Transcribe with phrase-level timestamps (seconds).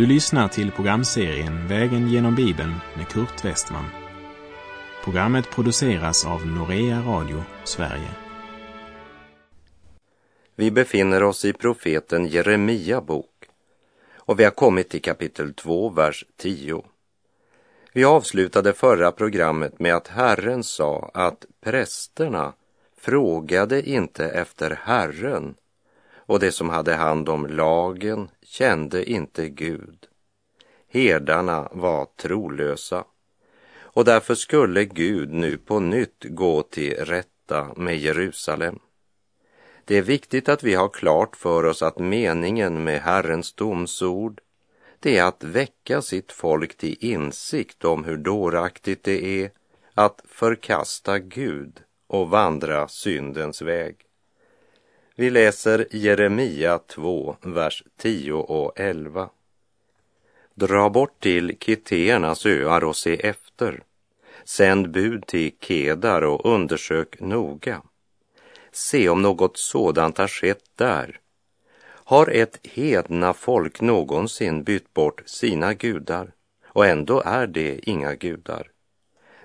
[0.00, 3.84] Du lyssnar till programserien Vägen genom Bibeln med Kurt Westman.
[5.04, 8.08] Programmet produceras av Norea Radio Sverige.
[10.56, 13.48] Vi befinner oss i profeten Jeremia bok
[14.14, 16.84] och vi har kommit till kapitel 2, vers 10.
[17.92, 22.52] Vi avslutade förra programmet med att Herren sa att prästerna
[23.00, 25.54] frågade inte efter Herren
[26.30, 30.06] och de som hade hand om lagen kände inte Gud.
[30.88, 33.04] Herdarna var trolösa
[33.78, 38.78] och därför skulle Gud nu på nytt gå till rätta med Jerusalem.
[39.84, 44.40] Det är viktigt att vi har klart för oss att meningen med Herrens domsord
[45.00, 49.50] det är att väcka sitt folk till insikt om hur dåraktigt det är
[49.94, 54.09] att förkasta Gud och vandra syndens väg.
[55.20, 59.30] Vi läser Jeremia 2, vers 10 och 11.
[60.54, 63.82] Dra bort till Kiteernas öar och se efter.
[64.44, 67.82] Sänd bud till Kedar och undersök noga.
[68.72, 71.20] Se om något sådant har skett där.
[71.84, 76.32] Har ett hedna folk någonsin bytt bort sina gudar?
[76.66, 78.70] Och ändå är det inga gudar.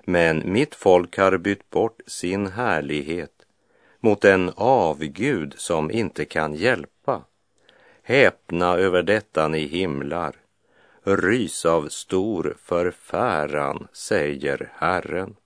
[0.04, 3.35] Men mitt folk har bytt bort sin härlighet
[4.06, 7.22] mot en avgud som inte kan hjälpa.
[8.02, 10.36] Häpna över detta ni himlar.
[11.04, 15.36] Rys av stor förfäran, säger Herren.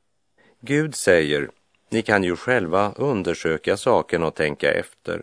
[0.61, 1.50] Gud säger,
[1.88, 5.22] ni kan ju själva undersöka saken och tänka efter.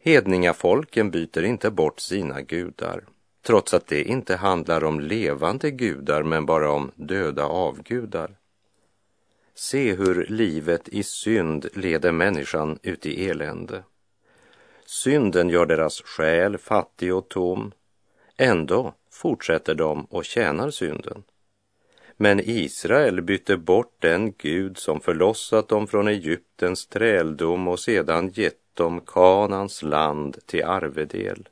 [0.00, 3.04] Hedningafolken byter inte bort sina gudar,
[3.46, 8.30] trots att det inte handlar om levande gudar men bara om döda avgudar.
[9.56, 13.84] Se hur livet i synd leder människan ut i elände.
[14.86, 17.72] Synden gör deras själ fattig och tom.
[18.36, 21.22] Ändå fortsätter de och tjänar synden.
[22.16, 28.74] Men Israel bytte bort den Gud som förlossat dem från Egyptens träldom och sedan gett
[28.74, 31.48] dem Kanans land till arvedel.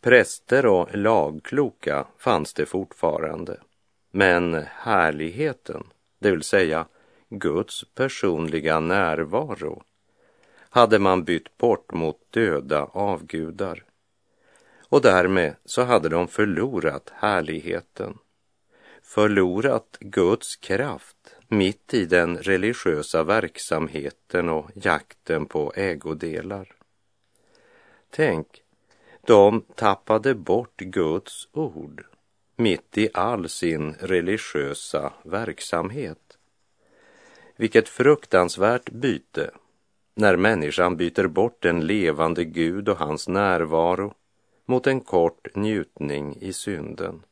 [0.00, 3.60] Präster och lagkloka fanns det fortfarande,
[4.10, 5.84] men härligheten
[6.18, 6.86] det vill säga
[7.28, 9.82] Guds personliga närvaro,
[10.70, 13.84] hade man bytt bort mot döda avgudar.
[14.88, 18.18] Och därmed så hade de förlorat härligheten,
[19.02, 26.72] förlorat Guds kraft mitt i den religiösa verksamheten och jakten på ägodelar.
[28.10, 28.62] Tänk,
[29.26, 32.04] de tappade bort Guds ord
[32.56, 36.38] mitt i all sin religiösa verksamhet.
[37.56, 39.50] Vilket fruktansvärt byte
[40.14, 44.14] när människan byter bort en levande Gud och hans närvaro
[44.64, 47.22] mot en kort njutning i synden.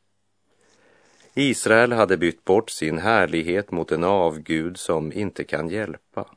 [1.33, 6.29] Israel hade bytt bort sin härlighet mot en avgud som inte kan hjälpa.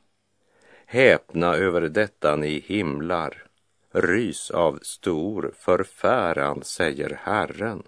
[0.85, 3.43] Häpna över detta ni himlar,
[3.91, 7.83] rys av stor förfäran, säger Herren.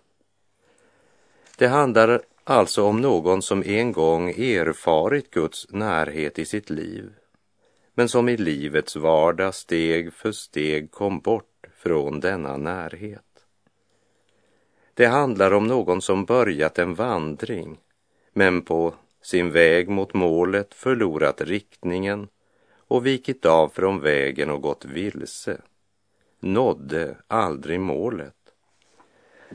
[1.62, 7.14] Det handlar alltså om någon som en gång erfarit Guds närhet i sitt liv,
[7.94, 13.46] men som i livets vardag steg för steg kom bort från denna närhet.
[14.94, 17.78] Det handlar om någon som börjat en vandring,
[18.34, 22.28] men på sin väg mot målet förlorat riktningen
[22.78, 25.62] och vikit av från vägen och gått vilse,
[26.40, 28.41] nådde aldrig målet.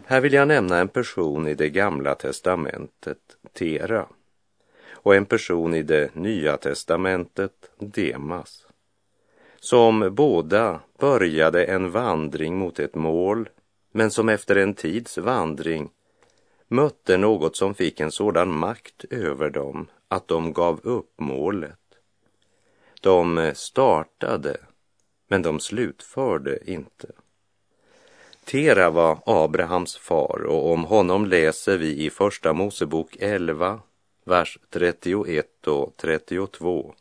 [0.04, 3.18] Här vill jag nämna en person i det gamla testamentet,
[3.52, 4.06] Tera,
[4.90, 8.66] och en person i det nya testamentet, Demas,
[9.60, 13.48] som båda började en vandring mot ett mål,
[13.92, 15.90] men som efter en tids vandring
[16.68, 21.78] mötte något som fick en sådan makt över dem att de gav upp målet.
[23.00, 24.56] De startade,
[25.28, 27.08] men de slutförde inte.
[28.46, 33.80] Tera var Abrahams far och om honom läser vi i Första Mosebok 11,
[34.24, 36.94] vers 31 och 32.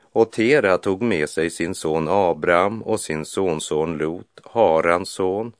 [0.00, 5.52] Och Tera tog med sig sin son Abraham och sin sonson Lot, Harans son,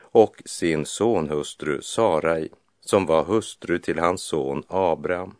[0.00, 2.48] och sin sonhustru Sarai,
[2.80, 5.34] som var hustru till hans son Abraham.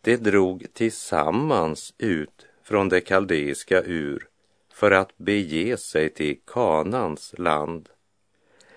[0.00, 4.28] De drog tillsammans ut från det kaldeiska ur
[4.78, 7.88] för att bege sig till Kanans land.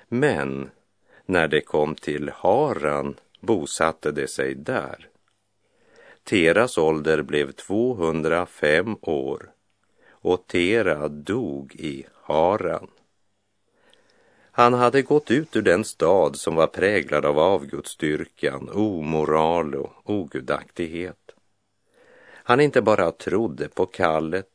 [0.08, 0.70] Men
[1.26, 5.10] när de kom till Haran bosatte de sig där.
[6.24, 9.52] Teras ålder blev 205 år
[10.10, 12.88] och Tera dog i Haran.
[14.52, 21.32] Han hade gått ut ur den stad som var präglad av avgudsdyrkan, omoral och ogudaktighet.
[22.44, 24.51] Han inte bara trodde på kallet,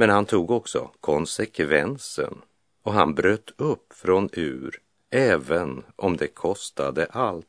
[0.00, 2.42] men han tog också konsekvensen
[2.82, 4.80] och han bröt upp från Ur,
[5.10, 7.46] även om det kostade allt.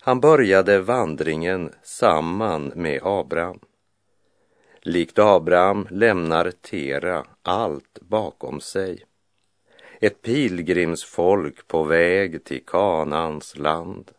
[0.00, 3.60] Han började vandringen samman med Abraham.
[4.80, 9.04] Likt Abraham lämnar Tera allt bakom sig.
[10.00, 14.10] Ett pilgrimsfolk på väg till Kanans land.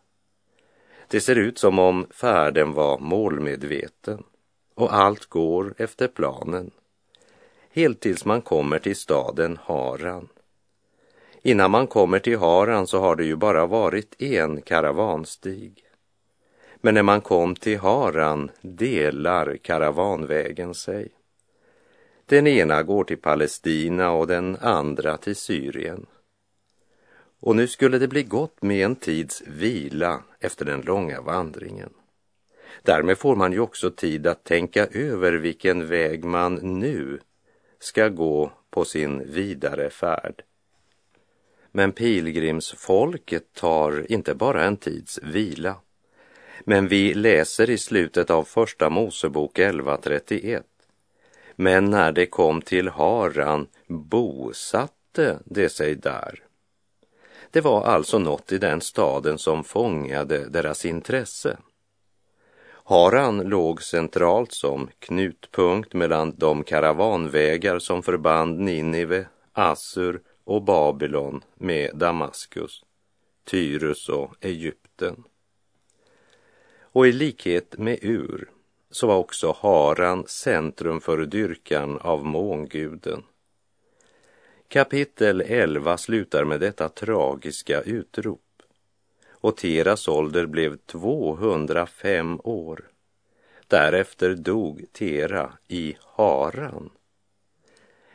[1.08, 4.22] Det ser ut som om färden var målmedveten
[4.74, 6.70] och allt går efter planen.
[7.72, 10.28] Helt tills man kommer till staden Haran.
[11.42, 15.84] Innan man kommer till Haran så har det ju bara varit en karavanstig.
[16.80, 21.08] Men när man kom till Haran delar karavanvägen sig.
[22.26, 26.06] Den ena går till Palestina och den andra till Syrien.
[27.40, 31.90] Och nu skulle det bli gott med en tids vila efter den långa vandringen.
[32.82, 37.20] Därmed får man ju också tid att tänka över vilken väg man nu
[37.80, 40.42] ska gå på sin vidare färd.
[41.72, 45.76] Men pilgrimsfolket tar inte bara en tids vila.
[46.64, 50.62] Men vi läser i slutet av Första Mosebok 11.31.
[51.56, 56.44] Men när det kom till Haran bosatte det sig där.
[57.50, 61.56] Det var alltså något i den staden som fångade deras intresse.
[62.90, 71.90] Haran låg centralt som knutpunkt mellan de karavanvägar som förband Ninive, Assur och Babylon med
[71.96, 72.84] Damaskus,
[73.44, 75.24] Tyrus och Egypten.
[76.80, 78.50] Och i likhet med Ur
[78.90, 83.22] så var också Haran centrum för dyrkan av månguden.
[84.68, 88.49] Kapitel 11 slutar med detta tragiska utrop.
[89.40, 92.88] Och Teras ålder blev 205 år.
[93.66, 96.90] Därefter dog Tera i Haran.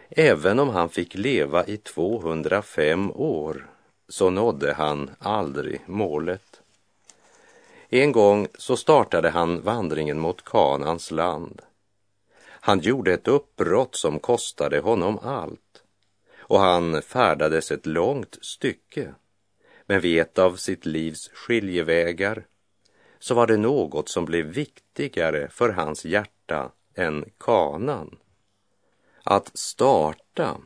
[0.09, 3.69] Även om han fick leva i 205 år
[4.09, 6.61] så nådde han aldrig målet.
[7.89, 11.61] En gång så startade han vandringen mot Kanans land.
[12.47, 15.83] Han gjorde ett uppbrott som kostade honom allt
[16.47, 19.13] och han färdades ett långt stycke.
[19.85, 22.45] Men vid ett av sitt livs skiljevägar
[23.19, 28.17] så var det något som blev viktigare för hans hjärta än kanan.
[29.23, 30.57] Att starta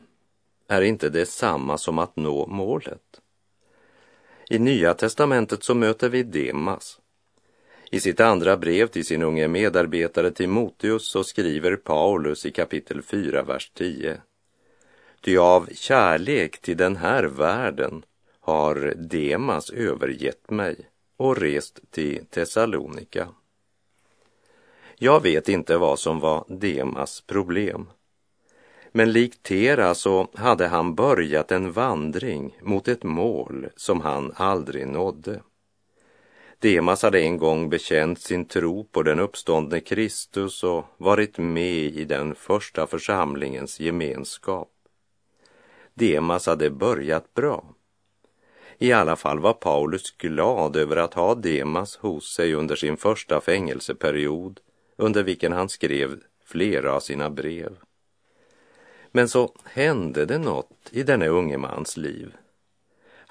[0.68, 3.20] är inte detsamma som att nå målet.
[4.50, 7.00] I Nya testamentet så möter vi Demas
[7.92, 13.42] i sitt andra brev till sin unge medarbetare Timoteus så skriver Paulus i kapitel 4,
[13.42, 14.20] vers 10.
[15.20, 18.02] Ty av kärlek till den här världen
[18.50, 20.76] har Demas övergett mig
[21.16, 23.28] och rest till Thessalonika.
[24.98, 27.90] Jag vet inte vad som var Demas problem.
[28.92, 34.86] Men likt Tera så hade han börjat en vandring mot ett mål som han aldrig
[34.86, 35.42] nådde.
[36.58, 42.04] Demas hade en gång bekänt sin tro på den uppståndne Kristus och varit med i
[42.04, 44.68] den första församlingens gemenskap.
[45.94, 47.74] Demas hade börjat bra.
[48.82, 53.40] I alla fall var Paulus glad över att ha Demas hos sig under sin första
[53.40, 54.60] fängelseperiod
[54.96, 57.76] under vilken han skrev flera av sina brev.
[59.12, 62.36] Men så hände det något i denne unge mans liv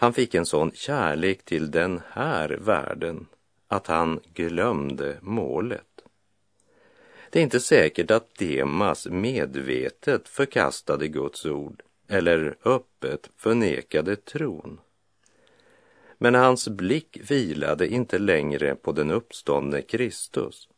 [0.01, 3.27] han fick en sån kärlek till den här världen
[3.67, 6.01] att han glömde målet.
[7.29, 14.79] Det är inte säkert att Demas medvetet förkastade Guds ord eller öppet förnekade tron.
[16.21, 20.69] Men hans blick vilade inte längre på den uppståndne Kristus.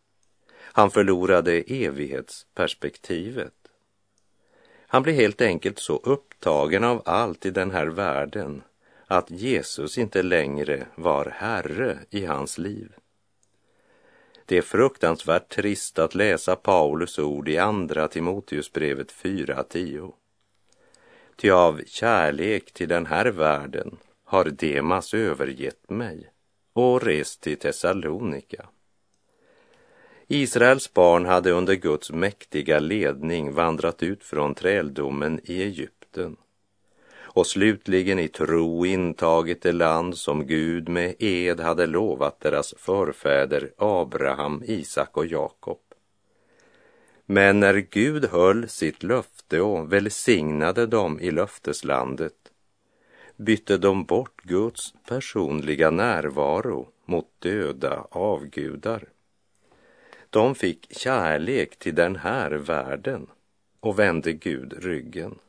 [0.58, 3.54] Han förlorade evighetsperspektivet.
[4.88, 8.62] Han blev helt enkelt så upptagen av allt i den här världen
[9.08, 12.92] att Jesus inte längre var Herre i hans liv.
[14.46, 20.14] Det är fruktansvärt trist att läsa Paulus ord i Andra Timoteusbrevet 4.10.
[21.36, 23.98] Ty av kärlek till den här världen
[24.32, 26.30] har Demas övergett mig
[26.74, 28.66] och rest till Thessalonika.
[30.28, 36.36] Israels barn hade under Guds mäktiga ledning vandrat ut från träldomen i Egypten
[37.14, 43.72] och slutligen i tro intagit det land som Gud med ed hade lovat deras förfäder
[43.78, 45.80] Abraham, Isak och Jakob.
[47.26, 52.34] Men när Gud höll sitt löfte och välsignade dem i löfteslandet
[53.38, 59.10] bytte de bort Guds personliga närvaro mot döda avgudar.
[60.30, 63.28] De fick kärlek till den här världen
[63.80, 65.40] och vände Gud ryggen.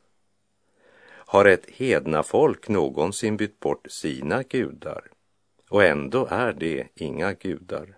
[1.05, 5.03] Har ett hedna folk någonsin bytt bort sina gudar?
[5.69, 7.97] Och ändå är det inga gudar.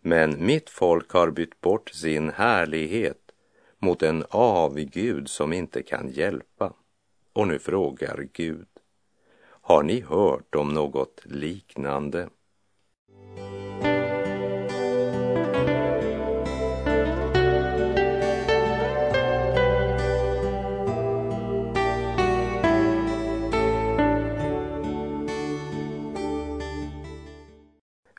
[0.00, 3.32] Men mitt folk har bytt bort sin härlighet
[3.78, 6.72] mot en avgud som inte kan hjälpa.
[7.38, 8.66] Och nu frågar Gud,
[9.40, 12.28] har ni hört om något liknande?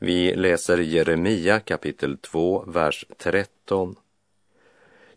[0.02, 3.96] Vi läser Jeremia kapitel 2, vers 13.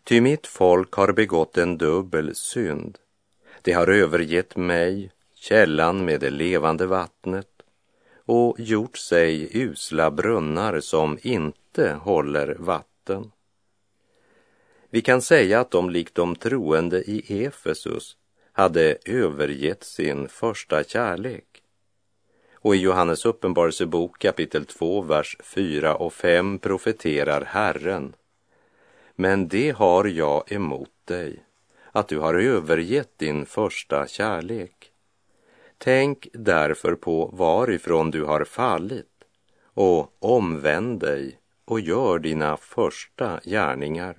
[0.03, 2.97] Ty mitt folk har begått en dubbel synd.
[3.63, 7.47] Det har övergett mig, källan med det levande vattnet,
[8.25, 13.31] och gjort sig usla brunnar som inte håller vatten.
[14.89, 18.17] Vi kan säga att de likt de troende i Efesus
[18.51, 21.63] hade övergett sin första kärlek.
[22.53, 28.15] Och i Johannes uppenbarelsebok kapitel 2, vers 4 och 5 profeterar Herren.
[29.15, 31.43] Men det har jag emot dig,
[31.93, 34.91] att du har övergett din första kärlek.
[35.77, 39.05] Tänk därför på varifrån du har fallit
[39.63, 44.17] och omvänd dig och gör dina första gärningar.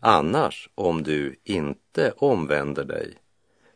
[0.00, 3.14] Annars, om du inte omvänder dig,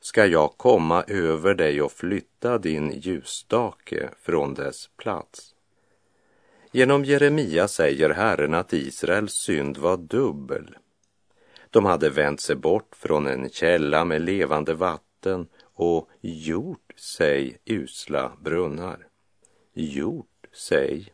[0.00, 5.54] ska jag komma över dig och flytta din ljusstake från dess plats.
[6.72, 10.76] Genom Jeremia säger Herren att Israels synd var dubbel.
[11.70, 18.32] De hade vänt sig bort från en källa med levande vatten och gjort sig usla
[18.40, 19.06] brunnar.
[19.74, 21.12] Gjort sig.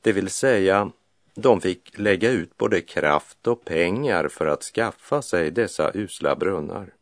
[0.00, 0.90] Det vill säga,
[1.34, 6.94] de fick lägga ut både kraft och pengar för att skaffa sig dessa usla brunnar.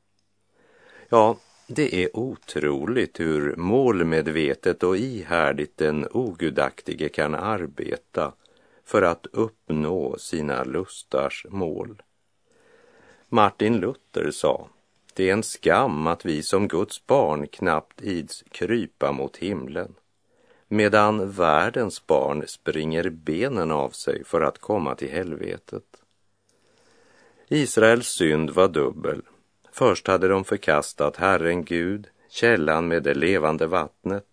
[1.09, 8.33] Ja, det är otroligt hur målmedvetet och ihärdigt den ogudaktige kan arbeta
[8.85, 12.02] för att uppnå sina lustars mål.
[13.28, 14.68] Martin Luther sa,
[15.14, 19.95] det är en skam att vi som Guds barn knappt ids krypa mot himlen,
[20.68, 25.85] medan världens barn springer benen av sig för att komma till helvetet.
[27.49, 29.23] Israels synd var dubbel
[29.73, 34.26] Först hade de förkastat Herren Gud, källan med det levande vattnet.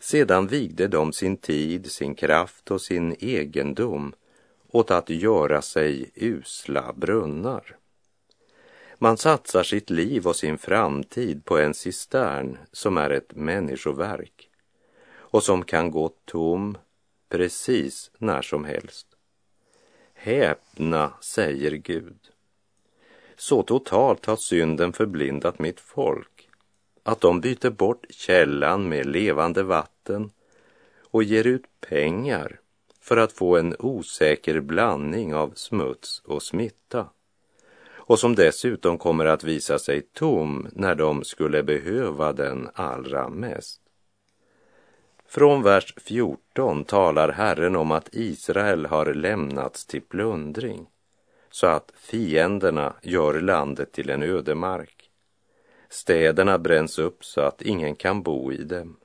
[0.00, 4.12] Sedan vigde de sin tid, sin kraft och sin egendom
[4.70, 7.76] åt att göra sig usla brunnar.
[8.98, 14.50] Man satsar sitt liv och sin framtid på en cistern som är ett människoverk
[15.10, 16.78] och som kan gå tom
[17.28, 19.06] precis när som helst.
[20.14, 22.18] Häpna, säger Gud.
[23.36, 26.48] Så totalt har synden förblindat mitt folk
[27.02, 30.30] att de byter bort källan med levande vatten
[31.10, 32.60] och ger ut pengar
[33.08, 37.06] för att få en osäker blandning av smuts och smitta
[37.90, 43.80] och som dessutom kommer att visa sig tom när de skulle behöva den allra mest.
[45.26, 50.86] Från vers 14 talar Herren om att Israel har lämnats till plundring
[51.50, 55.10] så att fienderna gör landet till en ödemark.
[55.88, 58.96] Städerna bränns upp så att ingen kan bo i dem.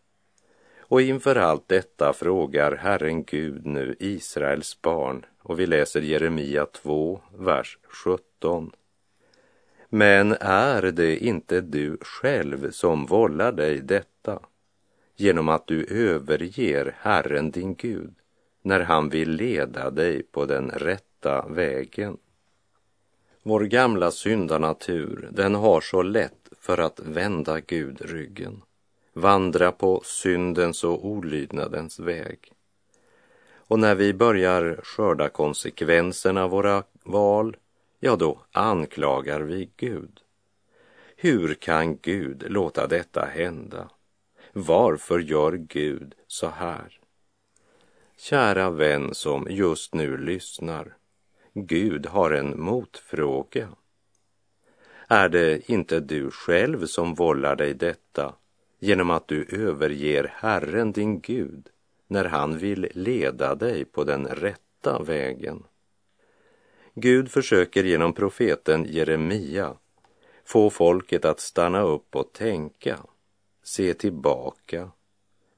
[0.94, 7.22] Och inför allt detta frågar Herren Gud nu Israels barn och vi läser Jeremia 2,
[7.38, 8.72] vers 17.
[9.90, 14.40] Men är det inte du själv som vållar dig detta
[15.16, 18.14] genom att du överger Herren din Gud
[18.62, 22.18] när han vill leda dig på den rätta vägen?
[23.44, 28.62] Vår gamla syndanatur, den har så lätt för att vända Gud ryggen,
[29.14, 32.52] vandra på syndens och olydnadens väg.
[33.56, 37.58] Och när vi börjar skörda konsekvenserna av våra val,
[38.00, 40.20] ja då anklagar vi Gud.
[41.16, 43.90] Hur kan Gud låta detta hända?
[44.54, 47.00] Varför gör Gud så här?
[48.18, 50.98] Kära vän som just nu lyssnar,
[51.54, 53.70] Gud har en motfråga.
[55.08, 58.36] Är det inte du själv som vållar dig detta
[58.84, 61.70] genom att du överger Herren din Gud
[62.08, 65.64] när han vill leda dig på den rätta vägen?
[66.94, 69.74] Gud försöker genom profeten Jeremia
[70.46, 73.00] få folket att stanna upp och tänka,
[73.64, 74.90] se tillbaka,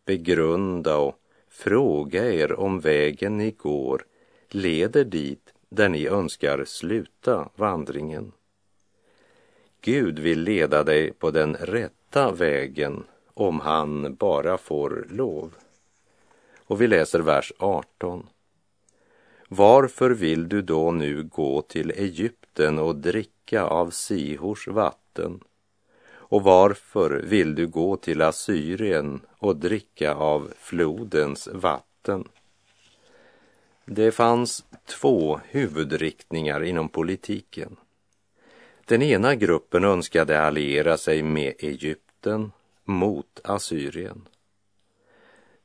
[0.05, 4.05] begrunda och fråga er om vägen ni går
[4.50, 8.32] leder dit där ni önskar sluta vandringen.
[9.82, 13.03] Gud vill leda dig på den rätta vägen
[13.36, 15.56] om han bara får lov.
[16.58, 18.27] Och vi läser vers 18.
[19.48, 25.39] Varför vill du då nu gå till Egypten och dricka av Sihors vatten?
[26.08, 32.27] Och varför vill du gå till Assyrien och dricka av flodens vatten?
[33.86, 37.75] Det fanns två huvudriktningar inom politiken.
[38.86, 42.51] Den ena gruppen önskade alliera sig med Egypten
[42.86, 44.27] mot Assyrien.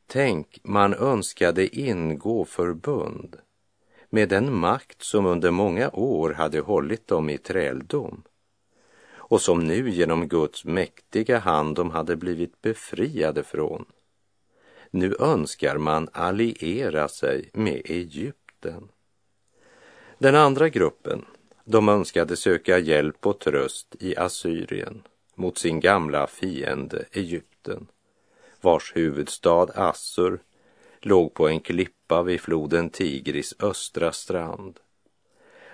[0.06, 3.36] Tänk, man önskade ingå förbund
[4.10, 8.22] med den makt som under många år hade hållit dem i träldom
[9.12, 13.84] och som nu genom Guds mäktiga hand de hade blivit befriade från.
[14.90, 18.88] Nu önskar man alliera sig med Egypten.
[20.18, 21.24] Den andra gruppen,
[21.64, 25.02] de önskade söka hjälp och tröst i Assyrien
[25.40, 27.86] mot sin gamla fiende Egypten,
[28.60, 30.38] vars huvudstad Assur
[31.00, 34.80] låg på en klippa vid floden Tigris östra strand.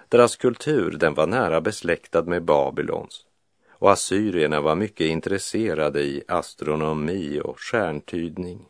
[0.08, 3.26] Deras kultur den var nära besläktad med Babylons
[3.78, 8.68] och assyrierna var mycket intresserade i astronomi och stjärntydning.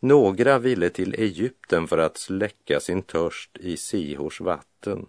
[0.00, 5.06] Några ville till Egypten för att släcka sin törst i Sihors vatten.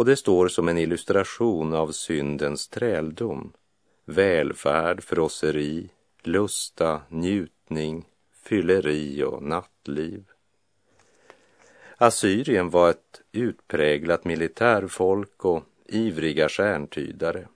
[0.00, 3.52] Och det står som en illustration av syndens träldom.
[4.04, 5.90] Välfärd, frosseri,
[6.22, 8.04] lusta, njutning,
[8.44, 10.24] fylleri och nattliv.
[11.96, 17.48] Assyrien var ett utpräglat militärfolk och ivriga stjärntydare.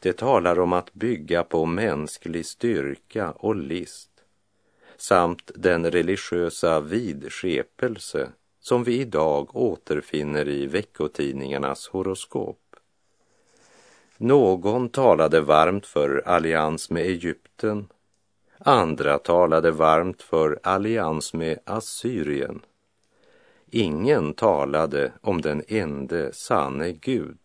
[0.00, 4.10] Det talar om att bygga på mänsklig styrka och list
[4.96, 8.32] samt den religiösa vidskepelse
[8.68, 12.76] som vi idag återfinner i veckotidningarnas horoskop.
[14.16, 17.88] Någon talade varmt för allians med Egypten,
[18.58, 22.60] andra talade varmt för allians med Assyrien.
[23.70, 27.38] Ingen talade om den ende sanne Gud,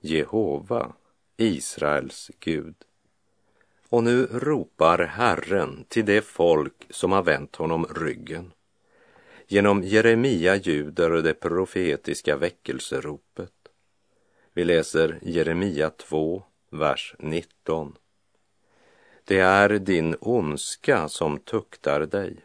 [0.00, 0.92] Jehova,
[1.36, 2.76] Israels Gud.
[3.88, 8.52] Och nu ropar Herren till det folk som har vänt honom ryggen.
[9.52, 13.52] Genom Jeremia ljuder det profetiska väckelseropet.
[14.52, 17.96] Vi läser Jeremia 2, vers 19.
[19.24, 22.36] Det är din ondska som tuktar dig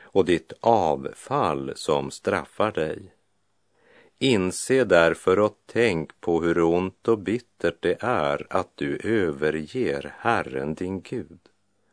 [0.00, 3.14] och ditt avfall som straffar dig.
[4.18, 10.74] Inse därför och tänk på hur ont och bittert det är att du överger Herren
[10.74, 11.40] din Gud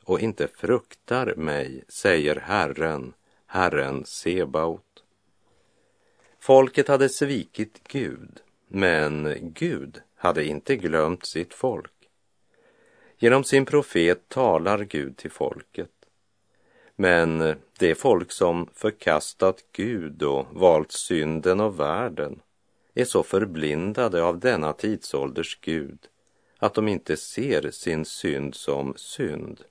[0.04, 3.14] och inte fruktar mig, säger Herren,
[3.54, 5.04] Herren Sebaot.
[6.40, 11.92] Folket hade svikit Gud, men Gud hade inte glömt sitt folk.
[13.18, 15.92] Genom sin profet talar Gud till folket.
[16.96, 22.42] Men det folk som förkastat Gud och valt synden och världen
[22.94, 26.00] är så förblindade av denna tidsålders Gud
[26.58, 29.62] att de inte ser sin synd som synd.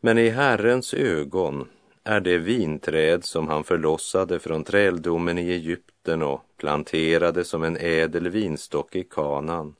[0.00, 1.68] Men i Herrens ögon
[2.04, 8.28] är det vinträd som han förlossade från träldomen i Egypten och planterade som en ädel
[8.28, 9.74] vinstock i kanan.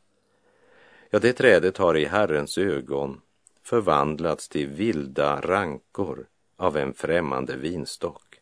[1.10, 3.20] Ja, det trädet har i Herrens ögon
[3.62, 8.40] förvandlats till vilda rankor av en främmande vinstock.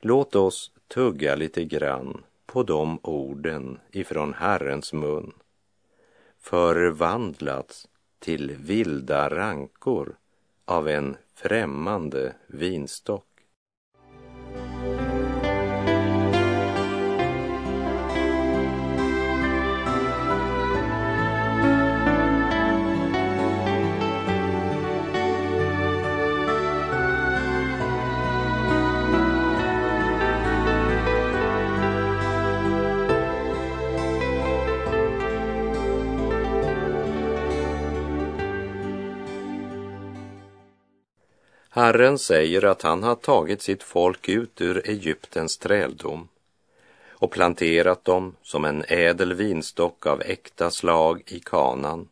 [0.00, 5.32] Låt oss tugga lite grann på de orden ifrån Herrens mun.
[6.40, 10.16] Förvandlats till vilda rankor
[10.64, 13.33] av en främmande vinstock.
[41.94, 46.28] Herren säger att han har tagit sitt folk ut ur Egyptens träldom
[47.08, 52.08] och planterat dem som en ädel vinstock av äkta slag i kanan.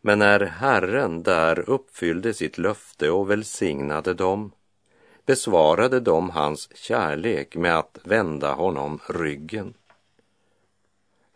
[0.00, 4.52] Men när Herren där uppfyllde sitt löfte och välsignade dem
[5.26, 9.74] besvarade de hans kärlek med att vända honom ryggen.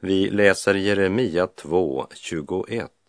[0.01, 3.02] Vi läser Jeremia 2, 21.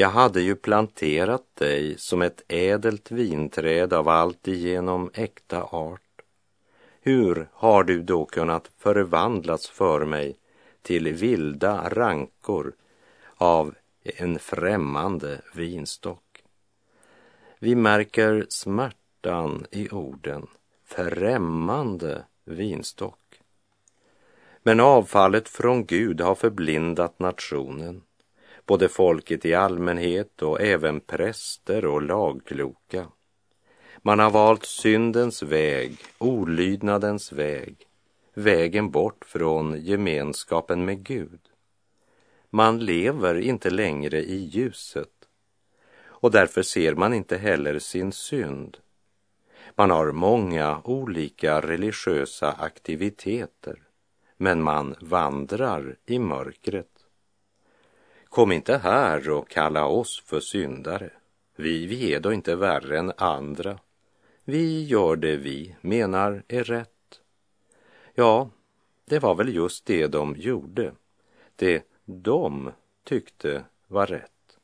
[0.00, 6.22] Jag hade ju planterat dig som ett ädelt vinträd av alltigenom äkta art.
[7.00, 10.36] Hur har du då kunnat förvandlas för mig
[10.82, 12.72] till vilda rankor
[13.36, 16.42] av en främmande vinstock?
[17.58, 20.46] Vi märker smärtan i orden
[20.84, 23.40] främmande vinstock.
[24.62, 28.02] Men avfallet från Gud har förblindat nationen
[28.68, 33.06] både folket i allmänhet och även präster och lagkloka.
[34.02, 37.76] Man har valt syndens väg, olydnadens väg,
[38.34, 41.40] vägen bort från gemenskapen med Gud.
[42.50, 45.12] Man lever inte längre i ljuset
[46.00, 48.76] och därför ser man inte heller sin synd.
[49.74, 53.78] Man har många olika religiösa aktiviteter,
[54.36, 56.97] men man vandrar i mörkret.
[58.28, 61.10] Kom inte här och kalla oss för syndare.
[61.56, 63.78] Vi, vi är då inte värre än andra.
[64.44, 67.20] Vi gör det vi menar är rätt.
[68.14, 68.50] Ja,
[69.04, 70.92] det var väl just det de gjorde.
[71.56, 72.70] Det de
[73.04, 74.58] tyckte var rätt.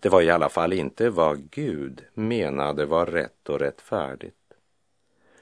[0.00, 4.36] Det var i alla fall inte vad Gud menade var rätt och rättfärdigt.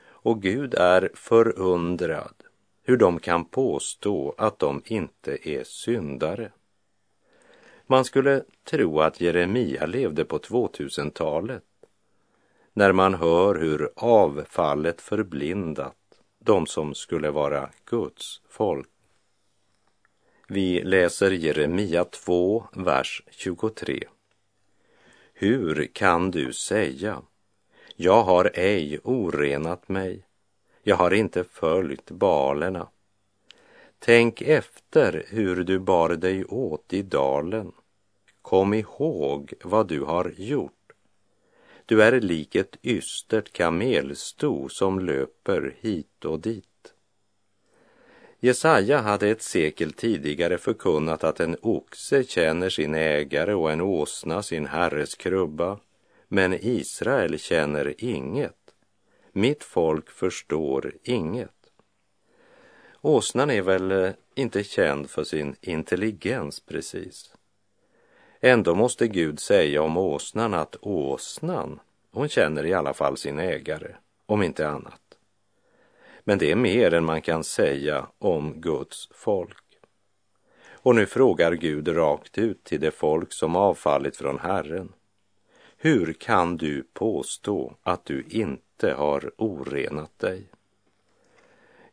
[0.07, 2.35] Och Gud är förundrad
[2.83, 6.51] hur de kan påstå att de inte är syndare.
[7.87, 11.65] Man skulle tro att Jeremia levde på 2000-talet
[12.73, 15.97] när man hör hur avfallet förblindat
[16.39, 18.89] de som skulle vara Guds folk.
[20.49, 24.05] Vi läser Jeremia 2, vers 23.
[25.33, 27.23] Hur kan du säga,
[27.97, 30.27] jag har ej orenat mig,
[30.83, 32.89] jag har inte följt balerna.
[34.07, 37.73] Tänk efter hur du bar dig åt i dalen.
[38.43, 40.93] Kom ihåg vad du har gjort.
[41.87, 46.95] Du är lik ett ystert kamelsto som löper hit och dit.
[48.41, 54.43] Jesaja hade ett sekel tidigare förkunnat att en oxe känner sin ägare och en åsna
[54.43, 55.79] sin herres krubba.
[56.29, 58.75] Men Israel känner inget.
[59.33, 61.64] Mitt folk förstår inget.
[63.07, 67.35] Åsnan är väl eh, inte känd för sin intelligens precis.
[68.41, 73.95] Ändå måste Gud säga om åsnan att åsnan, hon känner i alla fall sin ägare,
[74.27, 75.01] om inte annat.
[76.21, 79.79] Men det är mer än man kan säga om Guds folk.
[80.67, 84.93] Och nu frågar Gud rakt ut till det folk som avfallit från Herren.
[85.77, 90.49] Hur kan du påstå att du inte har orenat dig?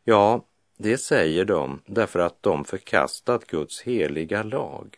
[0.04, 0.44] Ja,
[0.82, 4.96] det säger de därför att de förkastat Guds heliga lag.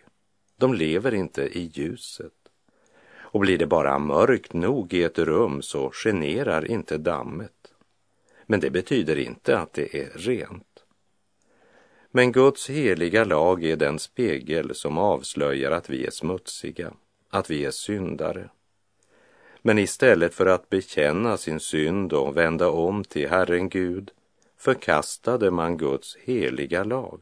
[0.57, 2.33] De lever inte i ljuset.
[3.16, 7.73] Och blir det bara mörkt nog i ett rum så generar inte dammet.
[8.47, 10.85] Men det betyder inte att det är rent.
[12.11, 16.92] Men Guds heliga lag är den spegel som avslöjar att vi är smutsiga,
[17.31, 18.49] att vi är syndare.
[19.62, 24.11] Men istället för att bekänna sin synd och vända om till Herren Gud
[24.64, 27.20] förkastade man Guds heliga lag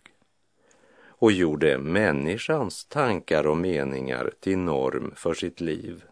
[1.07, 6.05] och gjorde människans tankar och meningar till norm för sitt liv.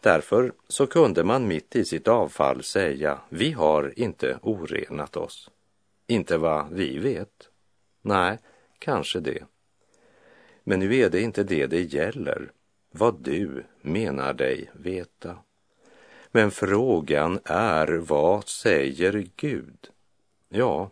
[0.00, 5.50] Därför så kunde man mitt i sitt avfall säga, vi har inte orenat oss.
[6.06, 7.48] Inte vad vi vet.
[8.02, 8.38] Nej,
[8.78, 9.44] kanske det.
[10.64, 12.52] Men nu är det inte det det gäller,
[12.90, 15.38] vad du menar dig veta.
[16.30, 19.90] Men frågan är, vad säger Gud?
[20.56, 20.90] Ja,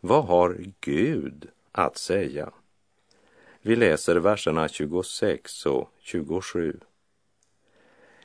[0.00, 2.52] vad har Gud att säga?
[3.62, 6.80] Vi läser verserna 26 och 27.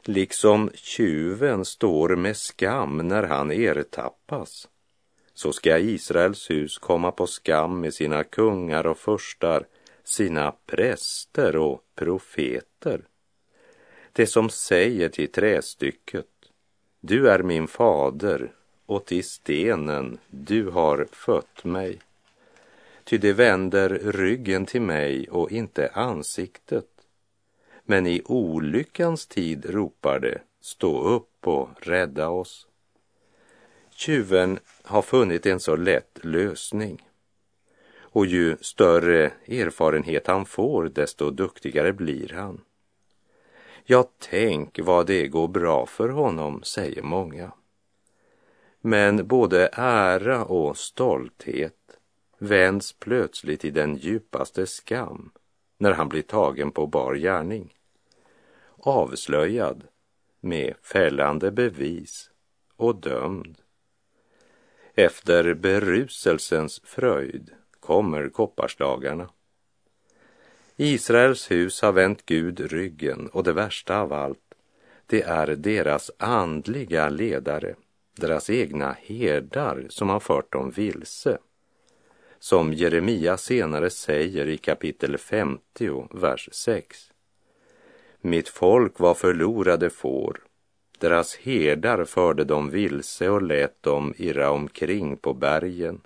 [0.01, 4.67] Liksom tjuven står med skam när han ertappas,
[5.33, 9.67] så ska Israels hus komma på skam med sina kungar och förstar,
[10.03, 13.01] sina präster och profeter.
[14.11, 16.27] Det som säger till trästycket,
[16.99, 18.53] du är min fader,
[18.87, 21.99] och till stenen, du har fött mig.
[23.03, 26.87] Ty det vänder ryggen till mig och inte ansiktet.
[27.83, 32.67] Men i olyckans tid ropar det, stå upp och rädda oss.
[33.91, 37.07] Tjuven har funnit en så lätt lösning.
[37.99, 42.61] Och ju större erfarenhet han får, desto duktigare blir han.
[43.85, 47.51] Ja, tänk vad det går bra för honom, säger många.
[48.81, 51.99] Men både ära och stolthet
[52.37, 55.31] vänds plötsligt i den djupaste skam
[55.77, 57.73] när han blir tagen på bar gärning.
[58.77, 59.83] Avslöjad
[60.39, 62.29] med fällande bevis
[62.75, 63.57] och dömd.
[64.93, 69.29] Efter beruselsens fröjd kommer kopparslagarna.
[70.75, 74.53] Israels hus har vänt Gud ryggen och det värsta av allt,
[75.05, 77.75] det är deras andliga ledare,
[78.17, 81.37] deras egna herdar som har fört dem vilse.
[82.39, 87.11] Som Jeremia senare säger i kapitel 50, vers 6.
[88.21, 90.39] Mitt folk var förlorade får,
[90.99, 96.01] deras herdar förde dem vilse och lät dem irra omkring på bergen.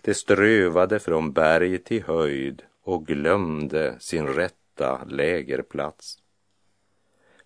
[0.00, 6.21] De strövade från berg till höjd och glömde sin rätta lägerplats.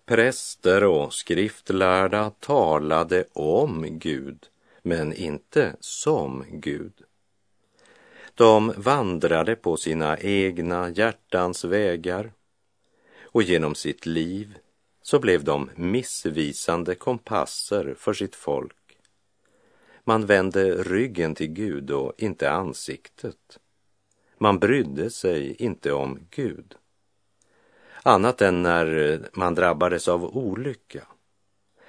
[0.06, 4.46] Präster och skriftlärda talade om Gud,
[4.82, 6.92] men inte som Gud.
[8.34, 12.32] De vandrade på sina egna hjärtans vägar
[13.22, 14.58] och genom sitt liv
[15.02, 18.98] så blev de missvisande kompasser för sitt folk.
[20.04, 23.58] Man vände ryggen till Gud och inte ansiktet.
[24.38, 26.74] Man brydde sig inte om Gud.
[28.06, 31.06] Annat än när man drabbades av olycka.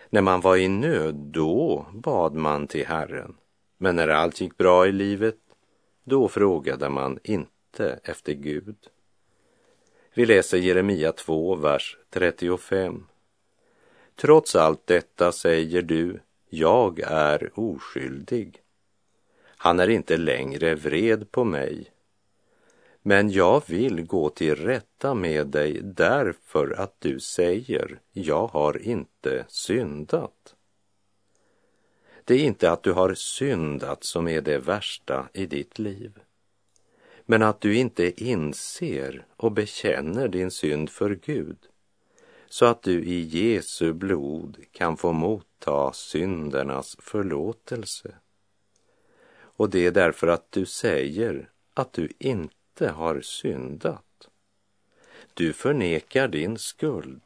[0.09, 3.35] När man var i nöd, då bad man till Herren.
[3.77, 5.37] Men när allt gick bra i livet,
[6.03, 8.75] då frågade man inte efter Gud.
[10.13, 13.05] Vi läser Jeremia 2, vers 35.
[14.15, 18.61] Trots allt detta säger du, jag är oskyldig.
[19.57, 21.91] Han är inte längre vred på mig.
[23.07, 29.45] Men jag vill gå till rätta med dig därför att du säger, jag har inte
[29.47, 30.55] syndat.
[32.23, 36.19] Det är inte att du har syndat som är det värsta i ditt liv
[37.25, 41.57] men att du inte inser och bekänner din synd för Gud
[42.49, 48.15] så att du i Jesu blod kan få motta syndernas förlåtelse.
[49.39, 54.29] Och det är därför att du säger att du inte inte har syndat.
[55.33, 57.21] Du förnekar din skuld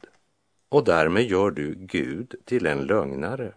[0.68, 3.52] och därmed gör du Gud till en lögnare.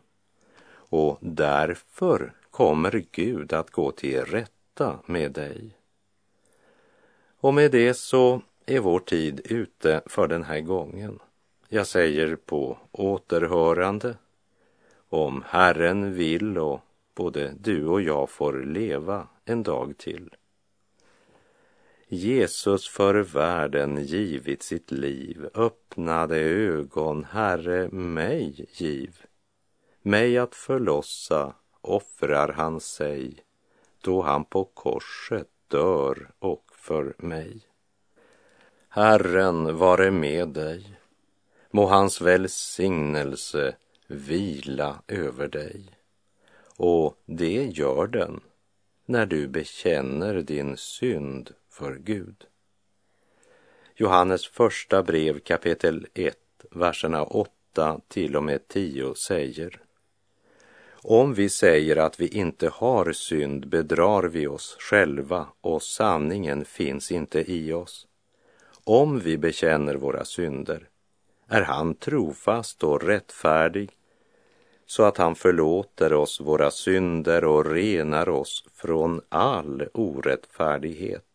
[0.90, 5.78] Och därför kommer Gud att gå till rätta med dig.
[7.40, 11.20] Och med det så är vår tid ute för den här gången.
[11.70, 14.16] Jag säger på återhörande
[15.10, 16.82] om Herren vill och
[17.14, 20.30] både du och jag får leva en dag till.
[22.08, 29.22] Jesus för världen givit sitt liv, öppnade ögon, Herre, mig giv.
[30.02, 33.44] Mig att förlossa offrar han sig,
[34.02, 37.62] då han på korset dör och för mig.
[38.90, 41.00] Herren vare med dig.
[41.72, 43.76] Må hans välsignelse
[44.08, 45.86] vila över dig.
[46.78, 48.40] Och det gör den
[49.06, 52.46] när du bekänner din synd för Gud.
[53.96, 56.38] Johannes första brev kapitel 1,
[56.72, 59.82] verserna 8 till och med 10 säger
[61.08, 67.12] om vi säger att vi inte har synd bedrar vi oss själva och sanningen finns
[67.12, 68.08] inte i oss.
[68.84, 70.90] Om vi bekänner våra synder
[71.48, 73.92] är han trofast och rättfärdig
[74.86, 81.35] så att han förlåter oss våra synder och renar oss från all orättfärdighet.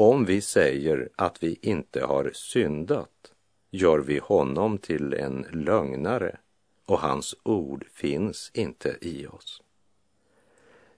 [0.00, 3.32] Om vi säger att vi inte har syndat
[3.70, 6.38] gör vi honom till en lögnare
[6.84, 9.62] och hans ord finns inte i oss.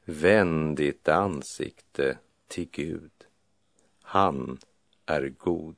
[0.04, 3.10] Vänd ditt ansikte till Gud.
[4.02, 4.58] Han
[5.06, 5.76] är god.